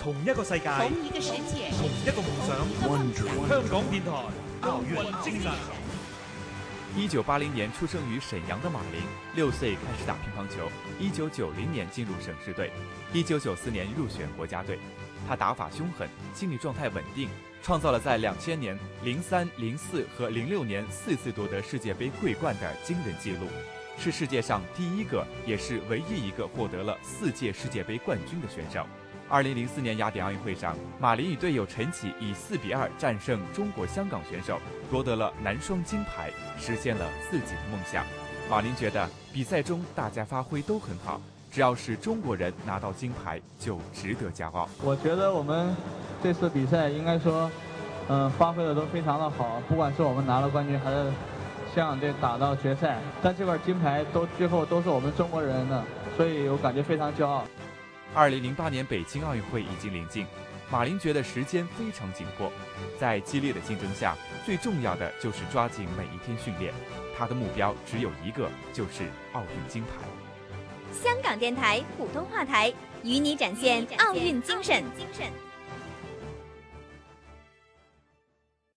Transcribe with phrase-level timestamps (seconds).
[0.00, 2.56] 同一个世界，同一个世界，同一个梦想。
[3.48, 4.10] 香港电台
[4.62, 5.52] 奥运精神。
[6.96, 9.02] 一九八零年出生于沈阳的马林，
[9.34, 12.72] 六岁开始打乒乓球，一九九零年进入省市队，
[13.12, 14.78] 一九九四年入选国家队。
[15.28, 17.28] 他打法凶狠，心理状态稳定，
[17.62, 23.46] 创造了在两千年、零三、零四和零六年四次夺得世界杯桂冠的惊人纪录，
[23.98, 28.86] 是世界上第一个，也是唯一一个获得了四届世界杯冠军的选手。
[29.28, 34.58] 二零零四年雅典奥运会上，马林与队友陈启以四比二战胜中国香港选手，
[34.90, 38.04] 夺得了男双金牌，实现了自己的梦想。
[38.50, 41.20] 马林觉得比赛中大家发挥都很好。
[41.50, 44.68] 只要是中国人拿到金牌，就值得骄傲。
[44.82, 45.74] 我觉得我们
[46.22, 47.50] 这次比赛应该说，
[48.08, 49.60] 嗯，发挥的都非常的好。
[49.68, 51.10] 不管是我们拿了冠军，还是
[51.74, 55.84] 香港队打到决赛，但这块金牌都最后都是我们中国人的，
[56.16, 57.44] 所以我感觉非常骄傲。
[58.14, 60.26] 二零零八年北京奥运会已经临近，
[60.70, 62.52] 马林觉得时间非常紧迫，
[63.00, 64.14] 在激烈的竞争下，
[64.44, 66.74] 最重要的就是抓紧每一天训练。
[67.16, 69.90] 他的目标只有一个，就是奥运金牌。
[70.92, 72.70] 香港电台普通话台，
[73.02, 74.84] 与你展现奥运精神。